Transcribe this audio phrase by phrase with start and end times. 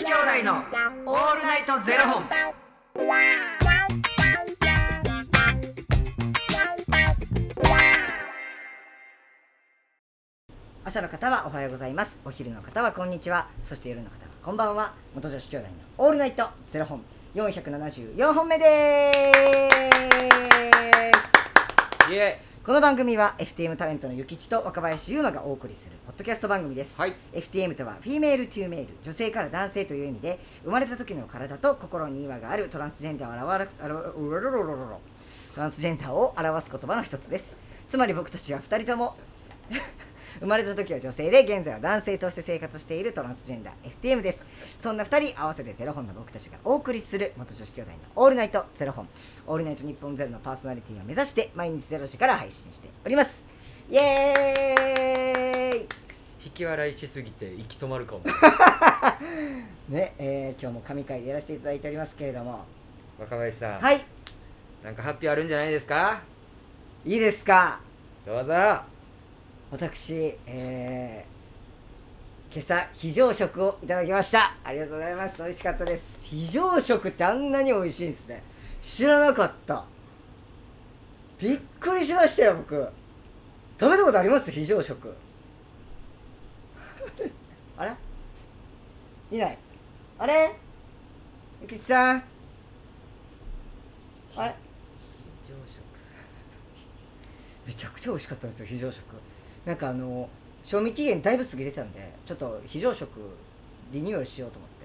[0.00, 0.54] 子兄弟の
[1.04, 2.24] オールナイトゼロ本。
[10.86, 12.16] 朝の方はおはようございます。
[12.24, 13.48] お昼の方はこんにちは。
[13.62, 14.94] そして夜の方はこんばんは。
[15.14, 17.04] 元女子兄弟のオールナイトゼロ本。
[17.34, 19.20] 474本目です。
[22.10, 27.14] イエこの番組は FTM タレントのゆきちと若林優馬がお送りするポッドキャスト番組です、はい。
[27.32, 28.88] FTM とは female to male。
[29.02, 35.00] 女性から男性という意味で生まれた時の体と心に違和があるトランスジェンダーを表すあらうろろろろ
[35.54, 37.56] トランスジェンダーを表す言葉の一つです。
[37.88, 39.16] つまり僕たちは2人とも
[40.38, 44.38] 生まれた時は女性で現在は男性として生活しているトランスジェンダー FTM です。
[44.80, 49.08] そんな2人合わせてゼロ本の僕たちがお送りする元女子兄弟のオールナイトゼロ本。
[49.46, 53.44] オールナイト日本ゼロのパーソナリティを目指して毎日ゼロ時から配信しております。
[53.90, 55.88] イエーイ！
[56.42, 58.22] 引き笑いしすぎて息止まるかも。
[59.90, 62.64] ねえー今日も神回でやらせていただいておりますけれども。
[63.18, 64.00] 若林さん、はい。
[64.82, 66.22] なんか発表あるんじゃないですか？
[67.04, 67.80] いいですか？
[68.24, 68.54] どうぞ
[69.70, 71.40] 私、えー
[72.52, 74.56] 今朝非常食をいただきました。
[74.64, 75.40] ありがとうございます。
[75.40, 76.18] 美味しかったです。
[76.20, 78.42] 非常食ってあんなに美味しいんですね。
[78.82, 79.84] 知らなかった。
[81.38, 82.74] びっくりしましたよ僕。
[83.78, 84.50] 食べたことあります？
[84.50, 85.14] 非常食。
[87.78, 87.92] あれ？
[89.30, 89.58] いない。
[90.18, 90.52] あれ？
[91.62, 92.24] ゆきちさん？
[94.34, 94.54] あれ？
[95.46, 95.78] 非常食。
[97.68, 99.04] めちゃくちゃ美味しかったんですよ非常食
[99.64, 100.28] なんかあの
[100.64, 103.08] 賞味期限だいぶ過ぎてたんでちょっと非常食
[103.92, 104.80] リニューアルしようと思って。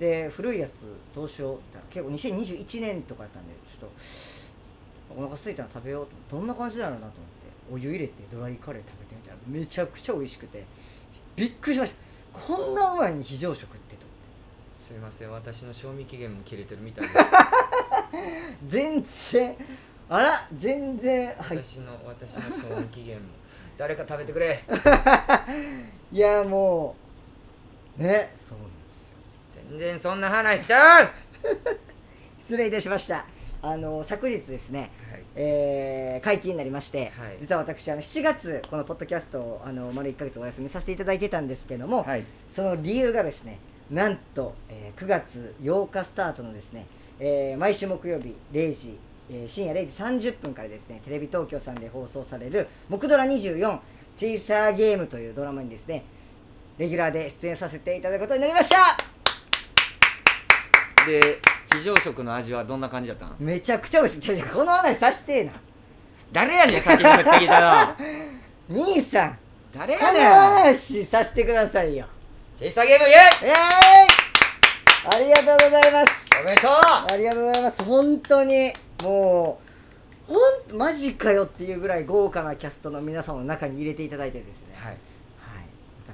[0.00, 0.70] で古いやつ
[1.14, 6.36] どうしようって結構2021年とかやったんでちょっとお腹空いたの食べようと。
[6.38, 7.20] どんな感じだろうなと思って
[7.74, 10.64] お湯入れてドライカレー食べてみたらめちゃくちゃ美味しくて
[11.36, 11.98] びっくりしました。
[12.32, 14.06] こんなうまいに非常食ってと
[14.82, 17.20] すいません私の賞味期限も切れてるみたいです。
[18.66, 19.56] 全然
[20.12, 21.58] あら全然はい。
[21.58, 23.22] 私の私の賞味期限も
[23.78, 24.62] 誰か食べてくれ。
[26.12, 26.96] いやも
[27.98, 28.32] うね。
[28.34, 29.62] そうなんですよ。
[29.70, 31.08] 全然そんな話しちゃう。
[32.42, 33.24] 失礼いたしました。
[33.62, 35.22] あの昨日ですね、はい。
[35.36, 37.36] えー解禁になりまして、はい。
[37.40, 42.24] 実は私あの7月このポッドキャストをあの丸1ヶ月お休みさせていただいてたんですけども、はい。
[42.50, 43.58] その理由がですね
[43.90, 46.86] なんと、えー9月8日スタートのですね、
[47.20, 48.98] えー毎週木曜日0時、
[49.30, 53.78] えー深夜0時30分からですねテレビ東京さんで放送される「木ドラ24
[54.16, 56.04] チェイサーゲーム」というドラマにですね
[56.78, 58.96] レギュラーで出演させていただくことになりました。
[61.06, 61.38] で
[61.72, 63.34] 非常食の味はどんな感じだったの？
[63.38, 64.42] めちゃくちゃ美味しい。
[64.42, 65.52] この話さしてえな。
[66.32, 67.96] 誰やねん先に振ってきた
[68.68, 68.76] の。
[68.84, 69.38] 兄さん。
[69.76, 70.72] 誰このやねん。
[70.74, 72.06] 話させてくださいよ。
[72.58, 73.18] チェイサーゲームイエイ！
[73.44, 73.52] えーい
[75.02, 76.12] ありがとうございます。
[76.40, 76.70] おめでとう！
[77.12, 77.84] ありがとうございます。
[77.84, 79.60] 本当にも
[80.28, 84.74] うほんマジかよっていうぐらい豪華なキャストの皆様の中に入れていただいてですね。
[84.76, 84.92] はい。
[84.92, 84.98] はい、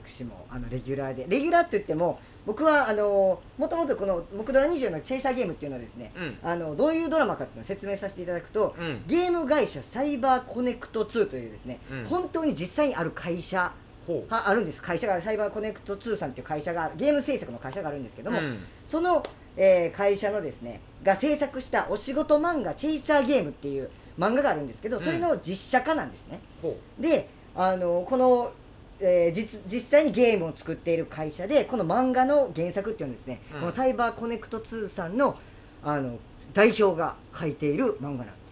[0.02, 1.26] 私もあのレギュラーで。
[1.28, 6.38] レギュラーって言っても僕はあのもともとこの「木ドラ20」の「チェイサーゲーム」っていうのはですね、うん。
[6.42, 9.03] あのどういうドラマかっていうのを説明させていただくと、うん。
[9.06, 12.04] ゲーム会社サイバーコネクト2というですね、うん。
[12.06, 13.72] 本当に実際にある会社
[14.06, 14.32] ほう。
[14.32, 14.80] はあるんです。
[14.80, 18.64] 会社があるサイバーコネクト2さんっていう会社があるゲーム制作の会社があるんですけども、うん。
[18.86, 19.22] その、
[19.56, 28.53] えー会社のですねが制作したお仕事漫画「チェイサーゲーム」っていう漫画があるんですけどそれの実写化なんですね、ほであのこの、
[29.00, 33.61] えー実実際にゲームを作っている会社でこの漫画の原作っていうのはですね、うん。
[33.61, 35.39] このサイバーコネクト2さんの
[35.83, 36.19] あの
[36.55, 38.46] 代表が書いている漫画なんです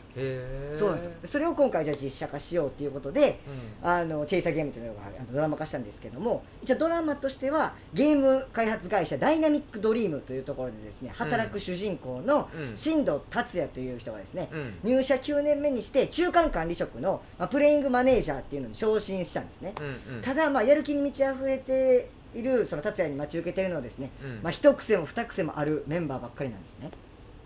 [0.77, 1.13] そうなんですよ。
[1.25, 3.41] それを今回じゃあ実写化しようということで
[3.83, 3.89] うん。
[3.89, 5.01] あのチェイサーゲームというのが
[5.33, 12.77] ドラマ化したんですけども一応ドラマとしてはゲーム開発会社ダイナミックドリームというところでですね働く主人公のうん。
[12.77, 14.75] 新藤達也という人がですね、うん。
[14.85, 20.23] 入社9年目にして中間管理職の、まあ、プレイングマネージャーっていうのに昇進したんですね、うんうん。
[20.23, 24.41] ただまあやる気に満ち溢れているその達也に待ち受けてるのはですね、うん。
[24.43, 26.91] まあ、一癖も二癖もあるメンバーばっかりなんですね。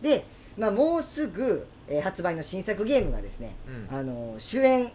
[0.03, 0.25] で、
[0.59, 3.55] まあ、もうすぐ、えー発売の新作ゲームがですね、
[3.91, 3.97] うん。
[3.97, 4.91] あの主演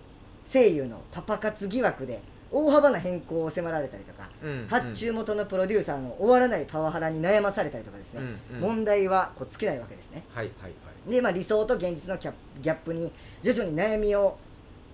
[0.51, 2.21] 声優のパパ活疑惑で
[2.51, 8.19] 大幅な変更を迫られたりとか、うん発注元のプロデューサーの終わらないパワハラに悩まされたりとかですね、
[8.51, 8.61] うんうん。
[8.61, 10.23] 問題はこう尽きないわけですね。
[10.33, 10.69] はいはいは
[11.07, 11.11] い。
[11.11, 13.11] で、まあ、理想と現実のギャップに
[13.41, 14.37] 徐々に悩みを、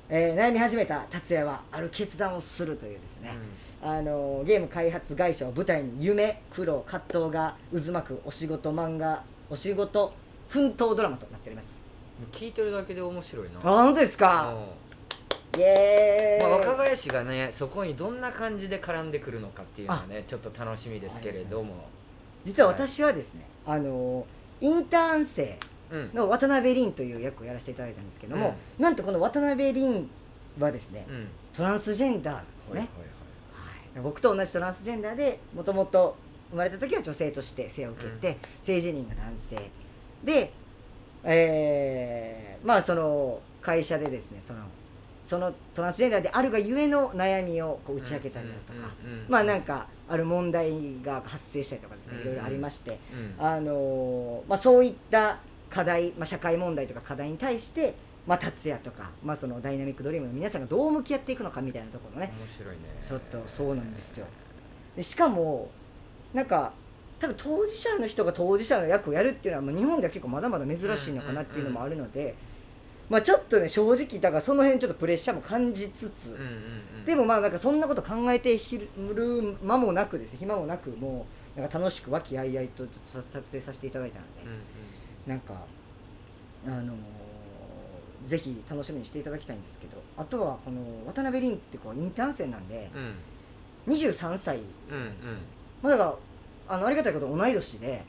[0.09, 3.33] えー悩み始めた達也はある決断をするというですね、
[3.83, 10.13] あのゲーム開発会社を舞台に夢苦労葛藤が渦巻くお仕事漫画お仕事
[10.49, 11.81] 奮闘ドラマとなっております。
[12.31, 13.59] 聞いてるだけで面白いな。
[13.59, 14.53] あ本当ですか？
[15.55, 16.49] うイエーイ。
[16.49, 21.87] まあ、若林がねそこにどんな感じで絡んでくるのかっていうのはねちょっと楽しみですけれども。
[22.45, 24.25] 実は私はですね、あの
[24.61, 25.57] インターン生
[25.91, 30.09] うんの渡辺凛という役をやらせていただいたんですけども、なんとこの渡辺凛
[30.59, 31.27] はですね、うん。
[31.55, 34.03] トランスジェンダーなんですね、はいはいはい。
[34.03, 36.15] 僕と同じトランスジェンダーでもともと
[36.51, 39.55] 生まれた時は女性として生を受けて、性自認が男性
[40.23, 40.51] で、
[41.23, 44.59] えーまあその会社でですねその
[45.25, 48.89] そのトランスジェンダーであるがゆえの悩みをこう打ち明けたりだとか、
[49.27, 52.99] まあなんかある問題が発生したりとかですねうんいろいろありまして、
[53.39, 55.37] うんあのーまあ、そういった
[55.69, 57.93] 課題、まあ、社会問題とか課題に対して、
[58.25, 62.81] まあ、達也とか、まあ、そのダイナミックドリームの皆さんがどう向き合っていくのかみたいなところね面白いね。
[63.07, 64.25] ちょっとそうなんですよ。
[64.95, 65.69] でしかも
[66.33, 66.73] なんか
[67.19, 72.35] 多分当事者の人が当事者の役をやるっていうのはもう日本では結構まだまだ珍しいのかなっていうのもあるので、
[73.09, 76.37] まあ、ちょっとね正直だからその辺ちょっとプレッシャーも感じつつ、
[77.05, 78.87] でもまあなんかそんなこと考えてひる
[79.61, 81.25] 間もなくですね暇もなくも
[81.57, 84.31] うなんか楽しく和気あいあいとちょっと撮影させていただいたので、
[85.25, 85.53] うなんか
[86.65, 86.95] あのー
[88.27, 93.93] ぜひ楽しみにしていただきたいんですけどあとはこの渡辺凛ってこうインターン生なんでうん。
[93.93, 95.13] 23歳うんうん。
[95.81, 96.15] まあだから
[96.69, 98.03] あのありがたいこと同い年で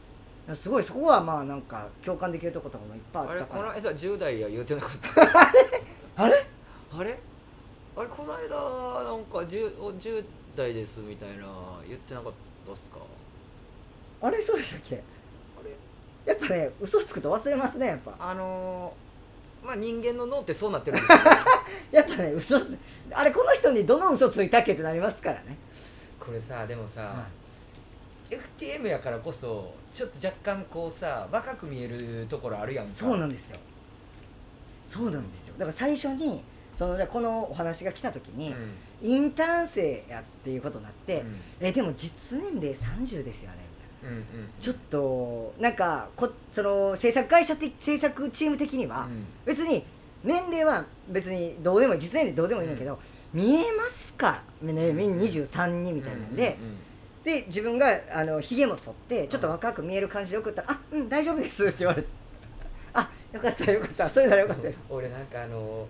[0.55, 3.63] すごいそこはまあなんか共感できるところとかもいっぱいああれったから。
[3.63, 4.91] この間10代や言うてなかっ
[6.17, 6.23] た？
[6.25, 6.47] あれ？
[6.93, 7.19] あれ？
[7.97, 10.25] あれこの間なんか 10, お10
[10.57, 11.47] 代ですみたいな
[11.89, 12.33] 言ってなかっ
[12.67, 12.99] たっすか？
[14.23, 15.03] あれそうでしたっけ？
[16.27, 18.15] やっぱね嘘つくと忘れますねやっぱ。
[18.19, 21.25] あのー、まあ人間の脳ってそうなってるんですよ、ね、
[21.93, 22.77] やっぱね嘘つ
[23.13, 25.57] あれこの人にどの嘘ついたっけってなりますからね。
[26.19, 27.27] これさでもさ、は
[28.31, 32.93] FTM やからこそちょっと若干こうさ若く見えるところあるやんか。
[32.93, 33.59] そうなんですよ。
[34.85, 35.55] そうなんですよ。
[35.59, 36.43] だから最初に
[36.77, 38.73] そのじゃあこのお話が来た時に、うん。
[39.03, 41.37] インターン生やっていうことになって、うん。
[41.61, 43.59] えでも実年齢30ですよね
[44.03, 44.25] みたいなうんうん。
[44.61, 49.27] ちょっとなんかこその制作会社的制作チーム的には、うん。
[49.45, 49.85] 別に
[50.23, 52.99] 年齢は別にどうでもいい実年齢どうでもいいんだけど、
[53.33, 54.43] 見えますか？
[54.63, 56.59] ね23にみたいなんで、
[57.25, 62.09] で自分があのひげも剃ってちょっと若く見える感じで送ったら「あうん大丈夫です」って言われて
[62.95, 65.87] 「あよかったよかったそれならよかったです」 俺なんかあの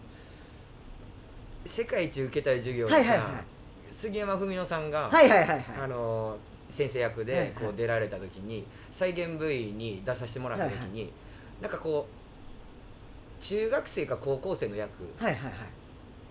[1.67, 3.27] 世界一受けたい授業でさ、はいはいはい。
[3.93, 5.65] 杉山文乃さんが、はいはいはいはい。
[5.83, 6.37] あの
[6.69, 7.45] 先生役はいはい。
[7.47, 11.13] でこう出られた時に再現 V に出させてもらった時に、
[11.61, 14.91] なんかこう中学生か高校生の役。
[15.19, 15.53] はいはいはい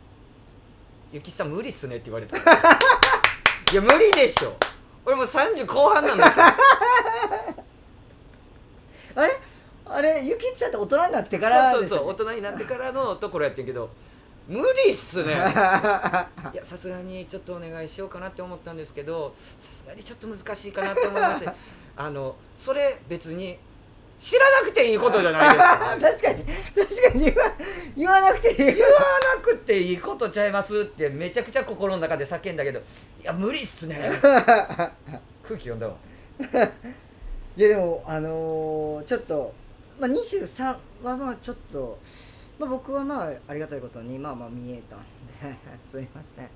[1.14, 2.38] 「ゆきさん無理っすね」って言われた
[3.72, 4.56] いや無理でしょ
[5.06, 6.46] 俺もう30後半なんですよ。
[9.16, 9.40] あれ？
[9.86, 10.24] あれ？
[10.24, 13.90] ゆきちさんって大人になってからそうそうそう大人になってからのところやってんけど
[14.48, 15.34] 無理っすね。
[15.34, 16.26] いや
[16.64, 21.50] さすがにちょっとお願いしようかなって思ったんですけどさすがにちょっと難しいかなって思いまして
[21.96, 23.58] あのそれ別に
[24.20, 25.98] 知らなくていいことじゃないですか。
[26.02, 26.44] 確かに。
[26.88, 27.26] 確かに。
[27.26, 27.52] 言わ
[27.96, 28.58] 言わなくていい。
[28.58, 28.92] 言わ
[29.36, 32.84] なくていいことちゃいますってめちゃくちゃ心の中で叫んだけどい
[33.24, 34.12] や無理っすね。
[34.22, 35.96] 空気読んだわ。
[37.58, 39.54] いやでもあのーちょっと、
[40.00, 41.98] まあ、23はまあちょっと、
[42.58, 45.58] まあ、僕はまあありがたいことにまあまあ見えたんで
[45.92, 46.50] すいません。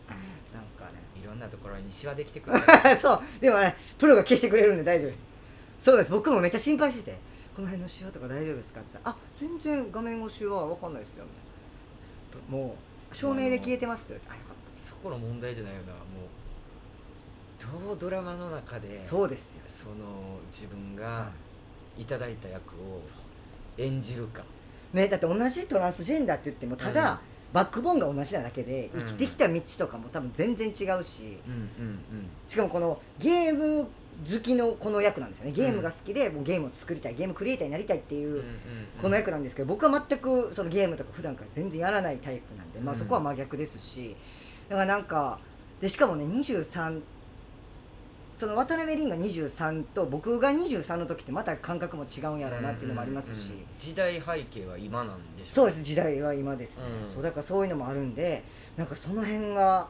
[0.53, 2.59] なんかいろんなところにシワできてくる。
[2.59, 3.21] ねそう。
[3.39, 5.19] でもねプロが消してくれるんで大丈夫です。
[5.79, 6.11] そうです。
[6.11, 7.17] 僕もめっちゃ心配してて
[7.55, 11.31] この辺のシワとか大丈夫ですかって言ったらあ全然画面越しは分かんないですよみ
[12.31, 12.57] たいな。
[12.57, 12.75] も
[13.11, 15.93] う照明で消えてますって言われてあよかっそこの問題じゃないよな。
[15.93, 19.61] もうどうドラマの中でたそうですよ。
[19.67, 19.95] その
[20.51, 21.29] 自分が
[21.97, 22.03] い。
[22.05, 23.01] ただいた役を
[23.77, 24.43] 演じるか。
[24.91, 27.17] ね、だって同じトランスジェンダーって言ってもただ、うん。
[27.53, 29.01] バックボーンが同じなだけでうん。
[29.01, 31.37] 生きてきた道とかも多分全然違うし。
[31.47, 31.99] うんうん。
[32.49, 33.87] しかもこのゲーム
[34.29, 38.43] 好きのこの役なんですよねゲームが好きでもうゲームを作りたいゲームクリエイターになりたいっていう、
[39.01, 44.15] この役なんですけど僕は全くそのゲームとか普段から全然やらないタイプなんで、まあ、そこは真逆ですし
[44.69, 45.39] だからなんか
[45.81, 47.01] でしかもね23
[48.37, 58.43] その渡辺凛が23と僕が23の時ってまた感覚も違うんやろうなっていうのもありますし、時代背景は今なんでしょそうです時代は今ですね、そうだからそういうのもあるんで
[58.75, 59.87] なんかその辺が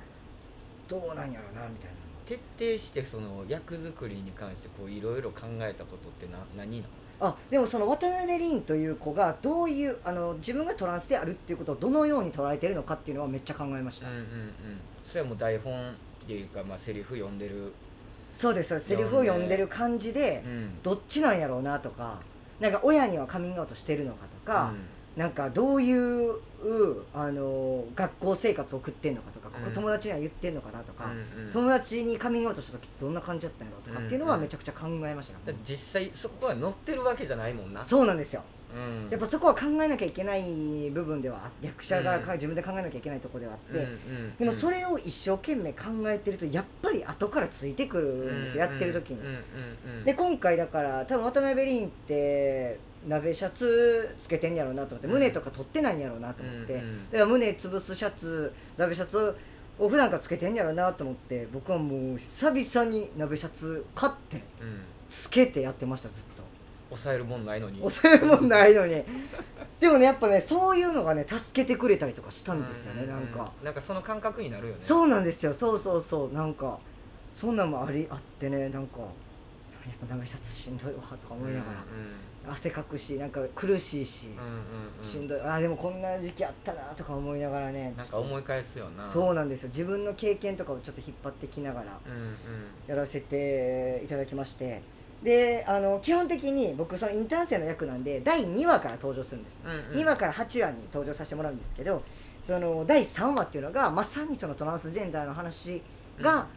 [0.89, 6.87] どうなんやろうなみたいな徹底してその役作りに関してこういろいろ考えたことってな何な
[7.19, 7.29] の？
[7.29, 14.27] あでもその渡辺凛という子がどういうあの自分がトランスであるっていうことをどのように捉えてるのかっていうのはめっちゃ考えました、うんうんうん。
[15.03, 15.93] それはもう台本っ
[16.25, 17.71] ていうかまあセリフ読んでる。
[18.33, 18.89] そうですそうです。
[18.89, 20.81] セリフを読んでる感じで、うん。
[20.81, 22.19] どっちなんやろうなとか
[22.59, 24.73] なんか親にはカミングアウトしてるのかとか、
[25.15, 26.33] なんかどういう
[27.13, 31.51] あの学校生活を送ってんのかとかここうん友達には言ってんのかなとか、うんうん。
[31.51, 34.43] 友達にカミングアウトした時ってどんな感じだったんやろとかっていうのはうんうん。
[34.43, 37.83] めちゃくちゃ考えましたね、だって実際そこは乗ってるわけじゃないもんな。
[37.83, 38.43] そうなんですよ
[38.73, 39.09] うん。
[39.09, 42.31] やっぱそこは考えなきゃいけない部分では役者がうん。
[42.33, 44.35] 自分で考えなきゃいけないところではあって、うんうん。
[44.37, 49.19] でもそれを一生懸命考えてるとやっぱり後からついてくるんですよ、やってる時に、
[50.05, 55.13] で今回だから多分渡辺凛って鍋シャツつけてんやろうなと思ってうん。
[55.13, 56.85] 胸とか取ってないんやろうなと思って、だか
[57.19, 59.35] ら胸潰すシャツ鍋シャツ
[59.79, 64.81] を普段からつけてんやろうなと思って僕はもう久々に鍋シャツ買ってうん。
[65.09, 66.41] つけてやってましたずっと
[66.95, 67.79] 抑えるもんないのに。
[67.79, 69.03] 抑えるもんないのに。
[69.79, 73.51] でもねやっぱねそういうのがね助けてくれたりとかしたんですよね、うなんか。
[73.63, 74.79] なんかその感覚になるよね。
[74.81, 75.53] そうなんですよ。
[75.53, 76.33] そうそうそう。
[76.33, 76.79] なんか
[77.35, 79.09] そんなんもありあってねなんかやっ
[80.07, 81.65] ぱ鍋シャツしんどいわとか思いなが
[82.45, 84.57] ら、汗かくしなんか苦しいし、うんうんうん。
[85.01, 85.41] うんしんどい。
[85.41, 87.93] あーでもこんな時期あったなとか思いながらね。
[87.97, 89.09] なんか思い返すよな。
[89.09, 89.69] そうなんですよ。
[89.69, 91.99] 自分の経験とかをちょっと引っ張ってきながら
[92.87, 94.81] やらせていただきまして
[95.23, 100.01] であの基本的に僕そのインターン生の役なんで第2話から登場するんです、うんうん。
[100.01, 102.03] 2話から8話に登場させてもらうんですけど
[102.45, 105.81] その第3話っていうのがまさにそのトランスジェンダーの話
[106.19, 106.47] が、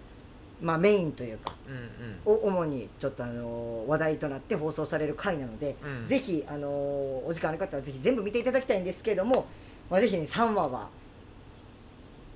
[0.60, 2.54] まあ、メインというかうんうん。
[2.54, 6.08] を主にちょっとあの話題となって放送される回なので、うん。
[6.08, 9.46] ぜひあのお時間ある方はぜひ全部見ていただきたいんですけれども、
[9.88, 10.88] まあ、ぜひね3話は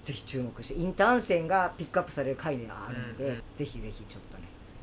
[0.05, 3.43] ぜひ注目してインターン生がピックアップされる回ではあるので、うんうん。
[3.57, 4.40] ぜひぜひちょっとね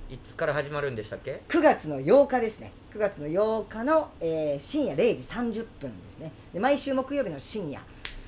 [0.10, 2.72] いつから始まるんでしたっけ？9月の8日ですね。
[2.94, 6.32] 9月の8日の、えー深夜0時30分ですね。
[6.54, 7.82] で毎週木曜日の深夜。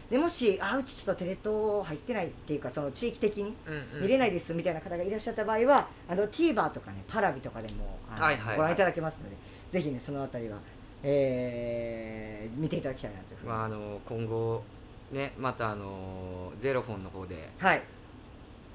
[0.10, 3.56] でもしあうちちょっとテレ東入ってないっていうかその地域的に
[4.02, 8.58] 見れないいですみたいな方がいらっしゃった場合はあの TVer とかねパラビとかでもあの、はいはいはい。
[8.58, 9.36] ご覧いただけますので
[9.72, 10.58] ぜひねそのあたりは、
[11.04, 14.64] えー見ていただきたいなというふうに、まああの今後
[15.12, 17.82] ねまたあのゼロフォンの方ではい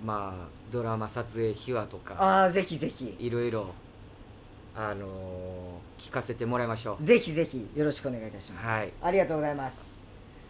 [0.04, 3.16] まあドラマ撮影秘話とかああぜひぜひ。
[3.18, 3.68] いろいろ
[4.76, 5.06] あの
[5.98, 8.92] 聞かせてもらいましょぜひぜひよろしくお願いいたします、うはい。
[9.02, 9.78] ありがとうございます。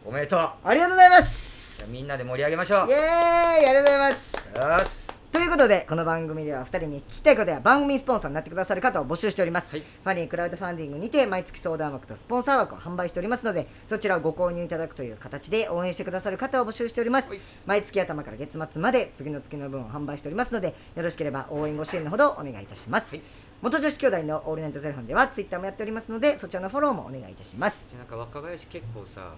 [0.05, 0.41] おめでとう。
[0.65, 2.89] ありがとうございまじゃあすみんなで盛り上げましょう。
[2.89, 4.35] イエーイありがとうございます。
[4.35, 5.04] よし。
[5.04, 5.04] と
[5.45, 9.81] いうことでこの番組では2人に聞きたいことや番組スポンサーになってくださる方を募集しております、はい。
[9.81, 17.29] ファニークラウドファンディングにて毎月相談枠とスポンサー枠を販売しておりますのでそちらをご購入いただくという形で応援してくださる方を募集しております。
[17.29, 17.41] はい。
[17.67, 23.23] 毎月頭から月末まで次の月の分を販売しておりますのでよろしければ応援ご支援のほどお願いいたします、はい。
[23.61, 27.87] 元女子兄弟のオールナイトゼロフォンではツイッターもやっておりますのでそちらのフォローもお願いいたします。
[27.99, 29.37] なんか若林結構さ、はい。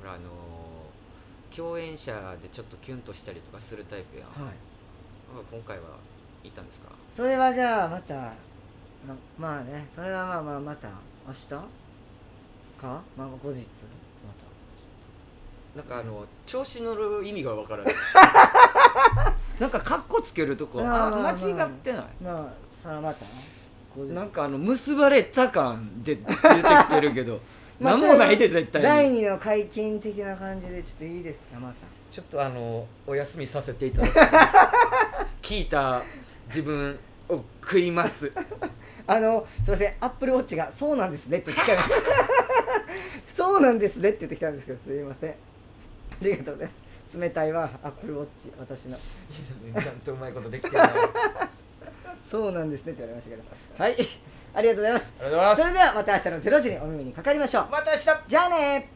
[0.00, 0.22] ほらあの
[1.54, 4.54] 共演者でちょっとキュンとしたりとかするタイプやん、はい
[5.50, 5.84] 今回は
[6.42, 6.88] いたんですか？
[7.12, 8.32] それはじゃあまたま
[9.38, 10.88] まあねそれはまあまあまた
[11.26, 11.56] 明日か？
[12.80, 13.72] まあまあ後日ま
[15.76, 17.94] なんかあの調子乗る意味がわからない。
[19.58, 22.04] なんかカッコつけるとこあ間違ってない。
[22.22, 23.24] たまあそれはまた
[24.12, 27.40] なんかあの結ばれた感で出てきてるけど
[27.80, 31.74] まあなんもないで絶対第に二の解禁的な感じでちょっといいですかまた。
[32.10, 34.12] ちょっとあのお休みさせていただき
[35.44, 36.02] 聞いた
[36.46, 36.98] 自分
[37.28, 38.32] を食います。
[39.06, 41.82] あのすいませんアップルウォッチが「そうなんですね」って言ってきたんで
[43.28, 45.30] すそうなんですねって言ってきたんですけどすいません。
[45.30, 45.34] あ
[46.22, 46.74] りがとうございま
[47.12, 47.18] す。
[47.20, 48.96] 冷たいわアップルウォッチ私の。
[48.96, 50.82] ちゃんとうまいことできてる
[52.30, 53.42] そうなんですねって言われましたけど。
[53.84, 53.96] はい
[54.54, 55.12] ありがとうございます。
[55.18, 55.60] ございます。
[55.60, 57.68] それではまた明日の0時にお耳にかかりましょう。
[57.70, 58.24] また明日。
[58.28, 58.88] じゃあね